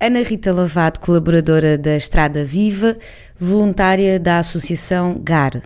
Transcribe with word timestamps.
Ana 0.00 0.22
Rita 0.22 0.52
Lavado, 0.52 1.00
colaboradora 1.00 1.76
da 1.76 1.96
Estrada 1.96 2.44
Viva, 2.44 2.96
voluntária 3.36 4.16
da 4.20 4.38
Associação 4.38 5.20
GAR. 5.20 5.60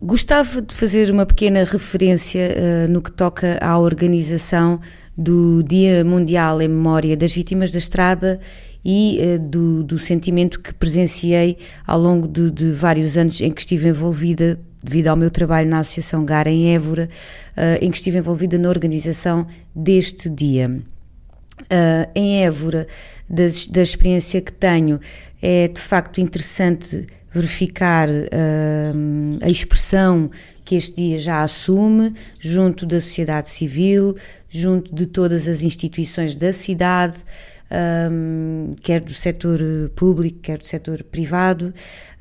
Gostava 0.00 0.62
de 0.62 0.74
fazer 0.74 1.10
uma 1.10 1.26
pequena 1.26 1.62
referência 1.62 2.48
uh, 2.48 2.90
no 2.90 3.02
que 3.02 3.12
toca 3.12 3.58
à 3.60 3.78
organização 3.78 4.80
do 5.14 5.62
Dia 5.62 6.02
Mundial 6.06 6.62
em 6.62 6.68
Memória 6.68 7.14
das 7.18 7.34
Vítimas 7.34 7.70
da 7.70 7.78
Estrada 7.78 8.40
e 8.82 9.20
uh, 9.20 9.38
do, 9.38 9.84
do, 9.84 9.98
sentimento 9.98 10.58
que 10.58 10.72
presenciei 10.72 11.58
ao 11.86 12.00
longo 12.00 12.26
de, 12.26 12.50
de, 12.50 12.72
vários 12.72 13.18
anos 13.18 13.42
em 13.42 13.50
que 13.50 13.60
estive 13.60 13.90
envolvida, 13.90 14.58
devido 14.82 15.08
ao 15.08 15.16
meu 15.16 15.30
trabalho 15.30 15.68
na 15.68 15.80
Associação 15.80 16.24
GAR 16.24 16.48
em 16.48 16.74
Évora, 16.74 17.10
uh, 17.58 17.84
em 17.84 17.90
que 17.90 17.98
estive 17.98 18.16
envolvida 18.16 18.56
na 18.56 18.70
organização 18.70 19.46
deste 19.74 20.30
dia. 20.30 20.80
Uh, 21.62 22.10
em 22.14 22.44
Évora, 22.44 22.86
da, 23.28 23.82
experiência 23.82 24.40
que 24.40 24.52
tenho, 24.52 25.00
é 25.42 25.68
de 25.68 25.80
facto 25.80 26.20
interessante 26.20 27.06
verificar 27.32 28.08
uh, 28.08 29.38
a 29.42 29.50
expressão 29.50 30.30
que 30.64 30.74
este 30.74 30.96
dia 30.96 31.18
já 31.18 31.42
assume 31.42 32.14
junto 32.38 32.84
da 32.86 33.00
sociedade 33.00 33.48
civil, 33.48 34.16
junto 34.48 34.94
de 34.94 35.06
todas 35.06 35.46
as 35.48 35.62
instituições 35.62 36.36
da 36.36 36.52
cidade, 36.52 37.16
um, 37.70 38.74
quer 38.80 39.00
do 39.00 39.14
setor 39.14 39.60
público, 39.94 40.40
quer 40.40 40.58
do 40.58 40.66
setor 40.66 41.02
privado. 41.02 41.74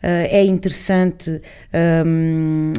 Uh, 0.03 0.29
é 0.29 0.43
interessante 0.43 1.41
um, 2.05 2.73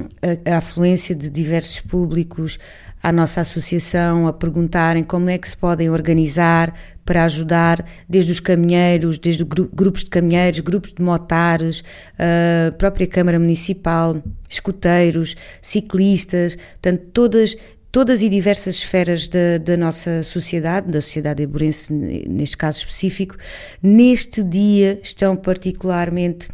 a, 0.47 0.55
a 0.55 0.59
afluência 0.59 1.15
de 1.15 1.29
diversos 1.29 1.81
públicos 1.81 2.59
à 3.03 3.13
nossa 3.13 3.41
associação 3.41 4.27
a 4.27 4.33
perguntarem 4.33 5.05
como 5.05 5.31
é 5.31 5.39
que 5.39 5.49
se 5.49 5.57
podem 5.57 5.89
organizar 5.89 6.75
para 7.05 7.25
ajudar 7.25 7.85
desde 8.09 8.33
os 8.33 8.41
caminheiros, 8.41 9.19
desde 9.19 9.45
gru 9.45 9.69
grupos 9.73 10.05
de 10.05 10.11
caminheiros, 10.11 10.61
grupos 10.61 10.93
de 10.93 11.03
motares, 11.03 11.83
a 12.19 12.75
própria 12.77 13.07
Câmara 13.07 13.39
Municipal, 13.39 14.23
escuteiros, 14.49 15.35
ciclistas, 15.63 16.57
portanto, 16.57 17.07
todas 17.13 17.57
todas 17.91 18.23
e 18.23 18.29
diversas 18.29 18.77
esferas 18.77 19.29
da, 19.29 19.59
da, 19.59 19.77
nossa 19.77 20.23
sociedade, 20.23 20.91
da 20.91 21.01
sociedade 21.01 21.43
eburense 21.43 21.93
neste 21.93 22.57
caso 22.57 22.79
específico, 22.79 23.37
neste 23.83 24.43
dia 24.43 24.99
estão 25.03 25.37
particularmente 25.37 26.49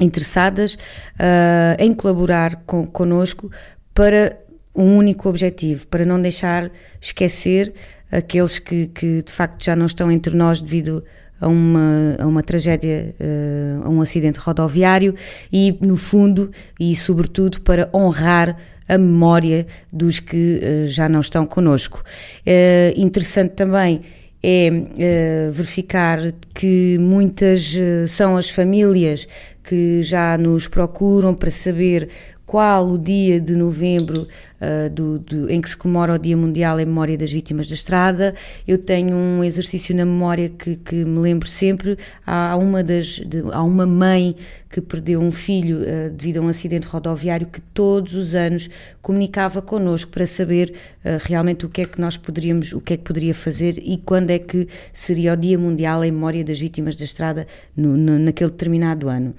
interessadas 0.00 0.74
uh, 0.74 1.76
em 1.78 1.92
colaborar 1.92 2.62
com, 2.66 2.86
connosco 2.86 3.50
para 3.94 4.38
um 4.74 4.96
único 4.96 5.28
objetivo, 5.28 5.86
para 5.86 6.04
não 6.04 6.20
deixar 6.20 6.70
esquecer 7.00 7.72
aqueles 8.10 8.58
que, 8.58 8.86
que 8.86 9.22
de 9.22 9.32
facto 9.32 9.64
já 9.64 9.76
não 9.76 9.86
estão 9.86 10.10
entre 10.10 10.34
nós 10.34 10.60
devido 10.60 11.04
a 11.40 11.48
uma, 11.48 12.16
a 12.20 12.26
uma 12.26 12.42
tragédia, 12.42 13.14
eh, 13.18 13.80
a 13.82 13.88
um 13.88 14.00
acidente 14.00 14.38
rodoviário 14.38 15.12
e, 15.52 15.76
no 15.80 15.96
fundo, 15.96 16.52
e 16.78 16.94
sobretudo 16.94 17.60
para 17.62 17.90
honrar 17.92 18.56
a 18.88 18.98
memória 18.98 19.66
dos 19.92 20.20
que 20.20 20.60
eh, 20.62 20.86
já 20.86 21.08
não 21.08 21.20
estão 21.20 21.46
connosco. 21.46 22.02
É 22.44 22.92
interessante 22.96 23.54
também 23.54 24.02
é 24.44 25.50
verificar 25.52 26.18
que 26.52 26.98
muitas 26.98 27.74
são 28.08 28.36
as 28.36 28.50
famílias 28.50 29.28
que 29.62 30.02
já 30.02 30.36
nos 30.36 30.66
procuram 30.66 31.32
para 31.32 31.48
saber 31.48 32.08
qual 32.52 32.86
o 32.86 32.98
dia 32.98 33.40
de 33.40 33.56
novembro 33.56 34.28
uh, 34.60 34.90
do, 34.90 35.18
do, 35.20 35.50
em 35.50 35.58
que 35.58 35.70
se 35.70 35.74
comemora 35.74 36.12
o 36.12 36.18
Dia 36.18 36.36
Mundial 36.36 36.78
em 36.78 36.84
Memória 36.84 37.16
das 37.16 37.32
Vítimas 37.32 37.66
da 37.66 37.72
Estrada. 37.72 38.34
Eu 38.68 38.76
tenho 38.76 39.16
um 39.16 39.42
exercício 39.42 39.96
na 39.96 40.04
memória 40.04 40.50
que, 40.50 40.76
que 40.76 40.96
me 41.02 41.18
lembro 41.18 41.48
sempre. 41.48 41.96
Há 42.26 42.54
uma, 42.58 42.84
das, 42.84 43.20
de, 43.20 43.42
há 43.52 43.62
uma 43.62 43.86
mãe 43.86 44.36
que 44.68 44.82
perdeu 44.82 45.22
um 45.22 45.30
filho 45.30 45.78
uh, 45.78 46.10
devido 46.10 46.40
a 46.40 46.40
um 46.42 46.48
acidente 46.48 46.86
rodoviário 46.86 47.46
que 47.46 47.62
todos 47.72 48.14
os 48.14 48.34
anos 48.34 48.68
comunicava 49.00 49.62
connosco 49.62 50.10
para 50.10 50.26
saber 50.26 50.74
uh, 51.06 51.16
realmente 51.22 51.64
o 51.64 51.70
que 51.70 51.80
é 51.80 51.84
que 51.86 51.98
nós 51.98 52.18
poderíamos, 52.18 52.74
o 52.74 52.82
que 52.82 52.92
é 52.92 52.96
que 52.98 53.04
poderia 53.04 53.34
fazer 53.34 53.78
e 53.78 53.96
quando 53.96 54.28
é 54.28 54.38
que 54.38 54.68
seria 54.92 55.32
o 55.32 55.36
Dia 55.38 55.56
Mundial 55.56 56.04
em 56.04 56.12
Memória 56.12 56.44
das 56.44 56.60
Vítimas 56.60 56.96
da 56.96 57.06
Estrada 57.06 57.46
no, 57.74 57.96
no, 57.96 58.18
naquele 58.18 58.50
determinado 58.50 59.08
ano 59.08 59.34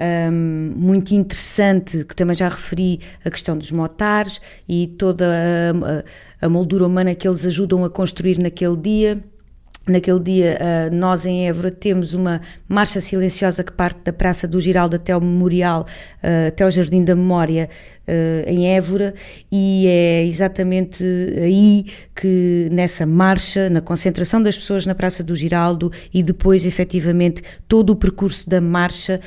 um, 0.00 0.72
muito 0.76 1.14
interessante, 1.14 2.04
que 2.04 2.14
também 2.14 2.34
já 2.34 2.48
referi, 2.48 3.00
a 3.24 3.30
questão 3.30 3.56
dos 3.56 3.70
motares 3.70 4.40
e 4.68 4.86
toda 4.86 5.26
a, 5.26 6.44
a, 6.44 6.46
a 6.46 6.48
moldura 6.48 6.86
humana 6.86 7.14
que 7.14 7.26
eles 7.26 7.44
ajudam 7.44 7.84
a 7.84 7.90
construir 7.90 8.38
naquele 8.38 8.76
dia. 8.76 9.24
Naquele 9.86 10.20
dia, 10.20 10.58
nós 10.92 11.26
em 11.26 11.48
Évora 11.48 11.70
temos 11.70 12.14
uma 12.14 12.40
marcha 12.68 13.00
silenciosa 13.00 13.64
que 13.64 13.72
parte 13.72 14.00
da 14.04 14.12
Praça 14.12 14.46
do 14.46 14.60
Giraldo 14.60 14.94
até 14.94 15.16
o 15.16 15.20
Memorial, 15.20 15.84
até 16.46 16.64
o 16.64 16.70
Jardim 16.70 17.02
da 17.02 17.16
Memória, 17.16 17.68
em 18.46 18.68
Évora, 18.74 19.14
e 19.50 19.86
é 19.88 20.24
exatamente 20.24 21.04
aí 21.40 21.86
que, 22.14 22.68
nessa 22.70 23.06
marcha, 23.06 23.68
na 23.70 23.80
concentração 23.80 24.40
das 24.40 24.56
pessoas 24.56 24.86
na 24.86 24.94
Praça 24.94 25.22
do 25.22 25.34
Giraldo 25.34 25.90
e 26.14 26.22
depois, 26.22 26.64
efetivamente, 26.64 27.42
todo 27.66 27.90
o 27.90 27.96
percurso 27.96 28.48
da 28.48 28.60
marcha, 28.60 29.20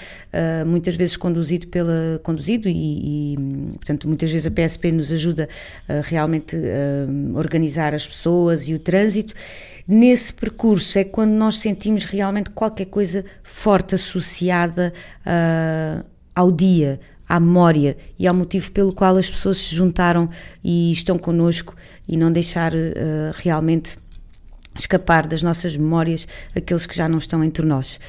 muitas 0.66 0.96
vezes 0.96 1.18
conduzido 1.18 1.68
pela. 1.68 2.20
conduzido 2.24 2.70
e, 2.70 3.34
e 3.34 3.38
portanto, 3.74 4.08
muitas 4.08 4.32
vezes 4.32 4.48
a 4.48 4.52
PSP 4.52 4.92
nos 4.92 5.12
ajuda 5.12 5.50
realmente 6.04 6.56
a 6.56 7.38
organizar 7.38 7.94
as 7.94 8.08
pessoas 8.08 8.70
e 8.70 8.74
o 8.74 8.80
trânsito 8.80 9.34
nesse 9.88 10.34
percurso 10.34 10.98
é 10.98 11.04
quando 11.04 11.32
nós 11.32 11.60
sentimos 11.60 12.06
realmente 12.06 12.50
qualquer 12.50 12.86
coisa 12.86 13.24
forte 13.44 13.96
associada 13.96 14.94
uh, 15.22 16.06
ao 16.34 16.52
dia, 16.52 17.00
à 17.28 17.40
memória 17.40 17.98
e 18.18 18.28
ao 18.28 18.34
motivo 18.34 18.72
pelo 18.72 18.94
qual 18.94 19.18
as 19.18 19.30
pessoas 19.30 19.58
se 19.58 19.76
juntaram 19.76 20.30
e 20.64 20.92
estão 20.92 21.18
connosco 21.18 21.76
e 22.08 22.18
não 22.18 22.32
deixar 22.32 22.74
uh, 22.74 22.78
realmente 23.36 23.98
escapar 24.78 25.26
das 25.26 25.42
nossas 25.42 25.78
memórias 25.78 26.28
aqueles 26.56 26.86
que 26.86 26.96
já 26.96 27.08
não 27.08 27.18
estão 27.18 27.44
entre 27.44 27.66
nós. 27.66 28.00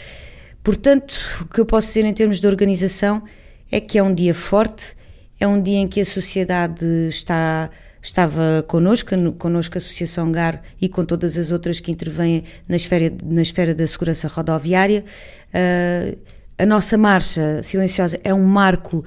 Portanto, 0.63 1.17
o 1.43 1.45
que 1.47 1.61
eu 1.61 1.67
posso 1.67 1.89
dizer 1.89 2.05
em 2.05 2.13
termos 2.13 2.41
de 2.41 2.47
organização 2.47 3.23
é 3.71 3.81
que 3.81 3.99
é 3.99 4.03
um 4.03 4.13
dia 4.13 4.35
forte, 4.35 4.97
é 5.39 5.47
um 5.47 5.63
dia 5.63 5.79
em 5.79 5.87
que 5.87 6.01
a 6.01 6.05
sociedade 6.05 6.85
está 7.09 7.71
estava 8.07 8.65
connosco, 8.69 9.11
connosco 9.33 9.77
a 9.77 9.79
Associação 9.79 10.31
GAR 10.31 10.63
e 10.81 10.89
com 10.89 11.05
todas 11.05 11.37
as 11.37 11.51
outras 11.51 11.81
que 11.81 11.91
intervêm 11.91 12.45
na 12.69 12.77
esfera, 12.77 13.13
na 13.25 13.43
esfera 13.43 13.75
da 13.75 13.87
segurança 13.87 14.29
rodoviária. 14.29 15.05
Uh, 15.53 16.17
a 16.57 16.65
nossa 16.65 16.97
marcha 16.97 17.63
silenciosa 17.63 18.19
é 18.23 18.33
um 18.33 18.45
marco 18.45 19.05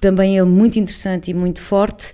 também 0.00 0.36
ele 0.36 0.48
muito 0.48 0.78
interessante 0.78 1.30
e 1.30 1.34
muito 1.34 1.60
forte, 1.60 2.12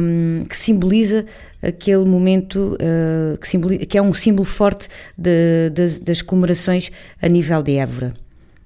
um, 0.00 0.42
que 0.48 0.56
simboliza 0.56 1.26
aquele 1.62 2.04
momento, 2.04 2.76
uh, 2.76 3.36
que, 3.38 3.48
simboliza, 3.48 3.86
que, 3.86 3.98
é 3.98 4.02
um 4.02 4.14
símbolo 4.14 4.44
forte 4.44 4.88
de, 5.16 5.70
de, 5.70 6.00
das 6.00 6.22
comemorações 6.22 6.90
a 7.20 7.28
nível 7.28 7.62
de 7.62 7.76
Évora. 7.76 8.14